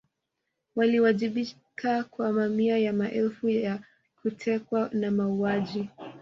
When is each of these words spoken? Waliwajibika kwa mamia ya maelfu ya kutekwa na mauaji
Waliwajibika 0.75 2.03
kwa 2.03 2.31
mamia 2.33 2.77
ya 2.77 2.93
maelfu 2.93 3.49
ya 3.49 3.79
kutekwa 4.21 4.89
na 4.93 5.11
mauaji 5.11 5.89